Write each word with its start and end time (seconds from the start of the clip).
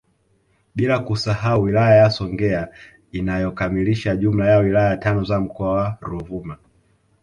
Bila 0.75 0.99
kusahau 0.99 1.61
wilaya 1.63 1.95
ya 1.95 2.09
Songea 2.09 2.67
inayokamilisha 3.11 4.15
jumla 4.15 4.47
ya 4.51 4.57
wilaya 4.57 4.97
tano 4.97 5.23
za 5.23 5.39
mkoa 5.39 5.71
wa 5.71 5.97
Ruvuma 6.01 6.57